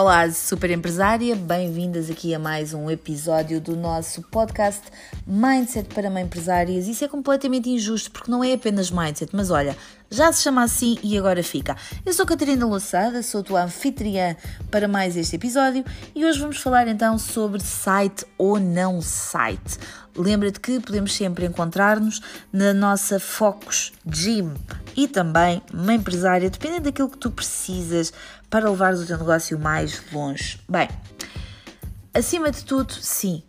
[0.00, 4.82] Olá, super empresária, bem-vindas aqui a mais um episódio do nosso podcast
[5.26, 6.86] Mindset para Mãe Empresárias.
[6.86, 9.76] Isso é completamente injusto porque não é apenas mindset, mas olha,
[10.08, 11.76] já se chama assim e agora fica.
[12.06, 14.36] Eu sou Catarina Loçada, sou tua anfitriã
[14.70, 15.84] para mais este episódio
[16.14, 19.78] e hoje vamos falar então sobre site ou não site.
[20.16, 22.20] Lembra-te que podemos sempre encontrar-nos
[22.52, 24.54] na nossa Focus Gym
[24.98, 28.12] e também uma empresária, dependendo daquilo que tu precisas
[28.50, 30.58] para levares o teu negócio mais longe.
[30.68, 30.88] Bem,
[32.12, 33.44] acima de tudo, sim.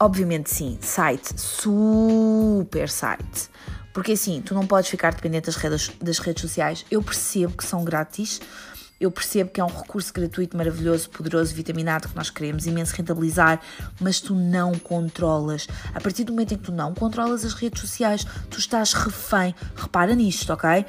[0.00, 3.48] Obviamente sim, site, super site.
[3.92, 6.84] Porque assim, tu não podes ficar dependente das redes, das redes sociais.
[6.90, 8.40] Eu percebo que são grátis,
[9.02, 13.60] eu percebo que é um recurso gratuito, maravilhoso, poderoso, vitaminado que nós queremos imenso rentabilizar,
[14.00, 15.66] mas tu não controlas.
[15.92, 19.56] A partir do momento em que tu não controlas as redes sociais, tu estás refém.
[19.74, 20.86] Repara nisto, ok?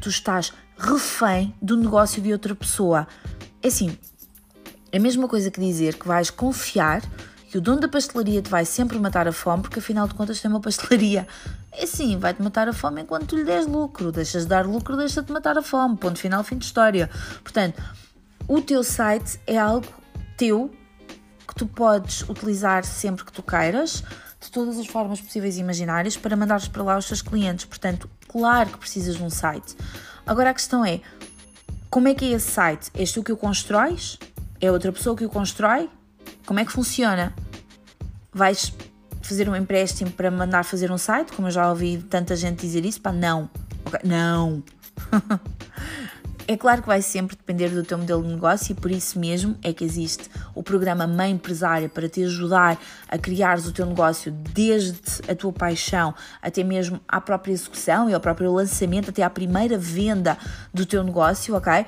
[0.00, 3.08] Tu estás refém do negócio de outra pessoa.
[3.60, 3.98] É assim,
[4.92, 7.02] é a mesma coisa que dizer que vais confiar
[7.48, 10.40] que o dono da pastelaria te vai sempre matar a fome, porque afinal de contas
[10.40, 11.26] tem uma pastelaria.
[11.72, 14.12] É sim, vai-te matar a fome enquanto tu lhe des lucro.
[14.12, 15.96] Deixas de dar lucro, deixa-te matar a fome.
[15.96, 17.08] Ponto final, fim de história.
[17.42, 17.82] Portanto,
[18.46, 19.86] o teu site é algo
[20.36, 20.70] teu
[21.46, 24.04] que tu podes utilizar sempre que tu queiras,
[24.38, 27.64] de todas as formas possíveis e imaginárias, para mandares para lá os teus clientes.
[27.64, 29.74] Portanto, claro que precisas de um site.
[30.26, 31.00] Agora a questão é:
[31.88, 32.90] como é que é esse site?
[32.94, 34.18] És tu que o constróis?
[34.60, 35.88] É outra pessoa que o constrói?
[36.48, 37.34] Como é que funciona?
[38.32, 38.72] Vais
[39.20, 42.86] fazer um empréstimo para mandar fazer um site, como eu já ouvi tanta gente dizer
[42.86, 43.02] isso?
[43.02, 43.50] Pá, não.
[43.84, 44.00] Okay.
[44.02, 44.62] Não.
[46.50, 49.54] É claro que vai sempre depender do teu modelo de negócio e por isso mesmo
[49.62, 54.32] é que existe o programa Mãe Empresária para te ajudar a criares o teu negócio
[54.32, 54.98] desde
[55.30, 59.76] a tua paixão até mesmo à própria execução e ao próprio lançamento, até à primeira
[59.76, 60.38] venda
[60.72, 61.84] do teu negócio, ok?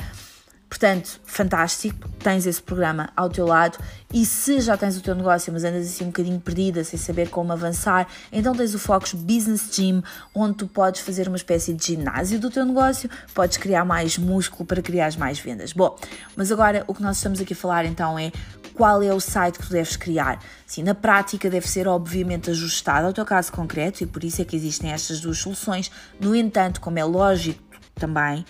[0.80, 3.76] Portanto, fantástico, tens esse programa ao teu lado
[4.14, 7.28] e se já tens o teu negócio, mas andas assim um bocadinho perdida, sem saber
[7.28, 10.02] como avançar, então tens o Focus Business Gym,
[10.34, 14.64] onde tu podes fazer uma espécie de ginásio do teu negócio, podes criar mais músculo
[14.64, 15.74] para criar mais vendas.
[15.74, 15.98] Bom,
[16.34, 18.32] mas agora o que nós estamos aqui a falar então é
[18.72, 20.42] qual é o site que tu deves criar.
[20.66, 24.46] Sim, na prática deve ser obviamente ajustado ao teu caso concreto e por isso é
[24.46, 25.90] que existem estas duas soluções.
[26.19, 27.60] No entanto, como é lógico
[27.96, 28.46] também,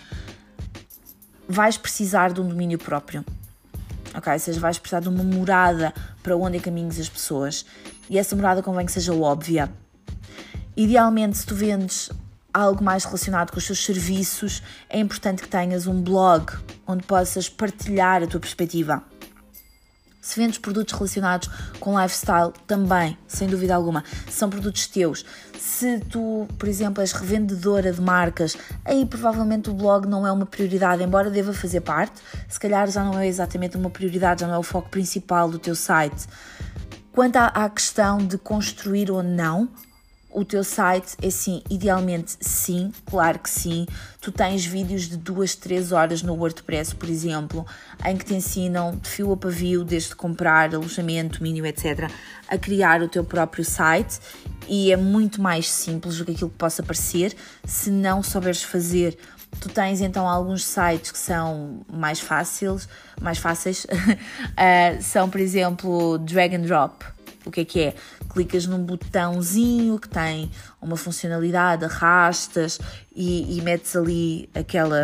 [1.51, 3.25] vais precisar de um domínio próprio.
[4.13, 4.31] Ok?
[4.31, 7.65] Ou seja, vais precisar de uma morada para onde encaminhes as pessoas.
[8.09, 9.71] E essa morada convém que seja óbvia.
[10.75, 12.09] Idealmente, se tu vendes
[12.53, 16.51] algo mais relacionado com os teus serviços, é importante que tenhas um blog
[16.85, 19.03] onde possas partilhar a tua perspectiva.
[20.21, 21.49] Se vendes produtos relacionados
[21.79, 25.25] com lifestyle, também, sem dúvida alguma, são produtos teus.
[25.59, 28.55] Se tu, por exemplo, és revendedora de marcas,
[28.85, 33.03] aí provavelmente o blog não é uma prioridade, embora deva fazer parte, se calhar já
[33.03, 36.27] não é exatamente uma prioridade, já não é o foco principal do teu site.
[37.11, 39.67] Quanto à, à questão de construir ou não
[40.33, 43.85] o teu site é sim, idealmente sim, claro que sim.
[44.21, 47.65] Tu tens vídeos de duas, três horas no WordPress, por exemplo,
[48.05, 52.09] em que te ensinam de fio a pavio, desde comprar alojamento, mínimo, etc.,
[52.47, 54.19] a criar o teu próprio site
[54.67, 59.17] e é muito mais simples do que aquilo que possa parecer se não souberes fazer.
[59.59, 62.87] Tu tens então alguns sites que são mais fáceis,
[63.19, 67.03] mais fáceis, uh, são por exemplo drag and drop
[67.45, 67.95] o que é que é?
[68.29, 72.79] Clicas num botãozinho que tem uma funcionalidade, arrastas
[73.15, 74.97] e, e metes ali aquela,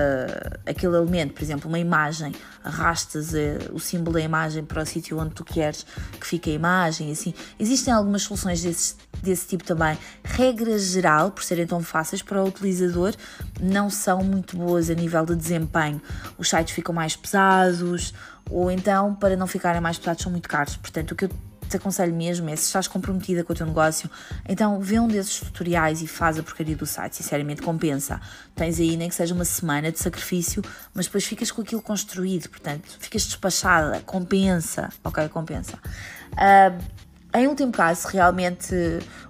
[0.66, 2.34] aquele elemento, por exemplo, uma imagem,
[2.64, 5.86] arrastas eh, o símbolo da imagem para o sítio onde tu queres
[6.20, 7.34] que fique a imagem, assim.
[7.60, 9.98] Existem algumas soluções desse, desse tipo também.
[10.24, 13.14] Regra geral, por serem tão fáceis para o utilizador,
[13.60, 16.02] não são muito boas a nível de desempenho.
[16.38, 18.14] Os sites ficam mais pesados,
[18.50, 20.78] ou então, para não ficarem mais pesados, são muito caros.
[20.78, 21.30] Portanto, o que eu
[21.68, 24.10] te aconselho mesmo é se estás comprometida com o teu negócio,
[24.48, 28.20] então vê um desses tutoriais e faz a porcaria do site, sinceramente compensa.
[28.56, 32.50] Tens aí nem que seja uma semana de sacrifício, mas depois ficas com aquilo construído,
[32.50, 35.28] portanto, ficas despachada, compensa, ok?
[35.30, 35.78] Compensa.
[36.34, 38.74] Uh, em último caso, realmente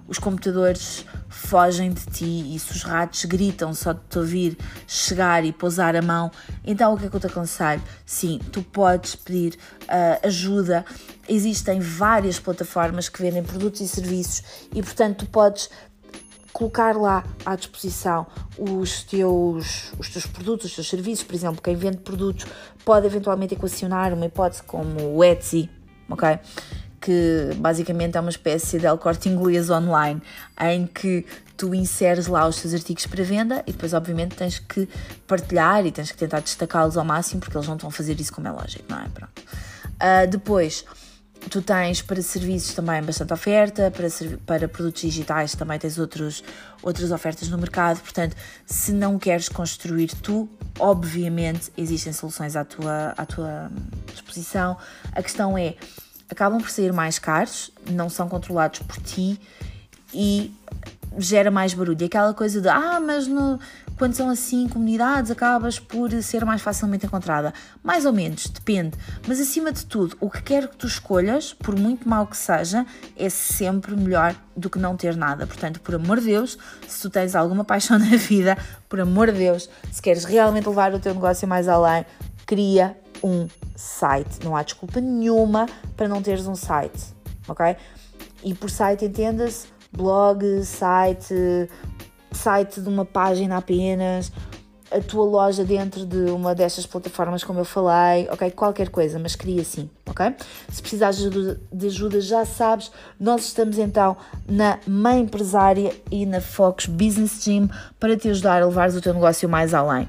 [0.06, 5.44] os computadores fogem de ti e se os ratos gritam só de te ouvir chegar
[5.44, 6.30] e pousar a mão,
[6.64, 7.82] então o que é que eu te aconselho?
[8.06, 10.84] Sim, tu podes pedir uh, ajuda.
[11.28, 14.42] Existem várias plataformas que vendem produtos e serviços
[14.74, 15.68] e, portanto, tu podes
[16.52, 18.26] colocar lá à disposição
[18.58, 21.24] os teus, os teus produtos, os teus serviços.
[21.24, 22.46] Por exemplo, quem vende produtos
[22.84, 25.70] pode eventualmente equacionar uma hipótese como o Etsy,
[26.08, 26.38] ok?
[27.08, 30.20] Que basicamente é uma espécie de El Corte Inglês online,
[30.60, 31.24] em que
[31.56, 34.86] tu inseres lá os teus artigos para venda e depois, obviamente, tens que
[35.26, 38.30] partilhar e tens que tentar destacá-los ao máximo porque eles não estão a fazer isso
[38.30, 39.08] como é lógico, não é?
[39.08, 39.40] Pronto.
[39.40, 40.84] Uh, depois,
[41.48, 44.08] tu tens para serviços também bastante oferta, para,
[44.44, 46.44] para produtos digitais também tens outros,
[46.82, 50.46] outras ofertas no mercado, portanto, se não queres construir tu,
[50.78, 53.70] obviamente existem soluções à tua, à tua
[54.12, 54.76] disposição.
[55.12, 55.74] A questão é,
[56.30, 59.40] acabam por sair mais caros, não são controlados por ti
[60.12, 60.52] e
[61.18, 62.04] gera mais barulho.
[62.04, 63.58] Aquela coisa de, ah, mas no,
[63.98, 67.52] quando são assim comunidades acabas por ser mais facilmente encontrada.
[67.82, 68.96] Mais ou menos, depende.
[69.26, 72.86] Mas acima de tudo, o que quer que tu escolhas, por muito mal que seja,
[73.16, 75.46] é sempre melhor do que não ter nada.
[75.46, 78.56] Portanto, por amor de Deus, se tu tens alguma paixão na vida,
[78.88, 82.06] por amor de Deus, se queres realmente levar o teu negócio mais além,
[82.46, 84.44] cria um site.
[84.44, 85.66] Não há desculpa nenhuma
[85.96, 87.14] para não teres um site,
[87.46, 87.76] ok?
[88.42, 91.34] E por site entenda-se blog, site,
[92.30, 94.30] site de uma página apenas,
[94.90, 98.50] a tua loja dentro de uma destas plataformas, como eu falei, ok?
[98.50, 100.34] Qualquer coisa, mas cria assim, ok?
[100.68, 102.90] Se precisares de ajuda, de ajuda, já sabes,
[103.20, 104.16] nós estamos então
[104.48, 107.68] na Mãe Empresária e na Focus Business Gym
[108.00, 110.08] para te ajudar a levar o teu negócio mais além.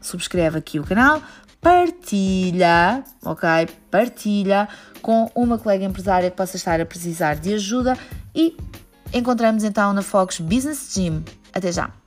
[0.00, 1.22] Subscreve aqui o canal,
[1.62, 3.48] partilha, ok?
[3.88, 4.68] Partilha
[5.00, 7.96] com uma colega empresária que possa estar a precisar de ajuda
[8.34, 8.56] e
[9.14, 11.24] encontramos então na Focus Business Gym.
[11.54, 12.01] Até já!